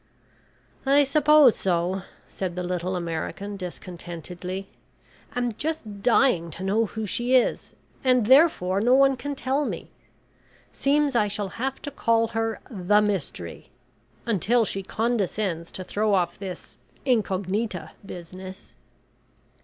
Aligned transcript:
"I 0.83 1.03
suppose 1.03 1.55
so," 1.55 2.01
said 2.27 2.55
the 2.55 2.63
little 2.63 2.95
American, 2.95 3.55
discontentedly. 3.55 4.67
"I'm 5.35 5.51
just 5.51 6.01
dying 6.01 6.49
to 6.57 6.63
know 6.63 6.87
who 6.87 7.05
she 7.05 7.35
is, 7.35 7.75
and 8.03 8.25
therefore 8.25 8.81
no 8.81 8.95
one 8.95 9.15
can 9.15 9.35
tell 9.35 9.63
me. 9.63 9.91
Seems 10.71 11.15
I 11.15 11.27
shall 11.27 11.49
have 11.49 11.79
to 11.83 11.91
call 11.91 12.29
her 12.29 12.61
`the 12.67 13.05
Mystery,' 13.05 13.69
until 14.25 14.65
she 14.65 14.81
condescends 14.81 15.71
to 15.73 15.83
throw 15.83 16.15
off 16.15 16.39
this 16.39 16.77
incognita 17.05 17.91
business." 18.03 18.73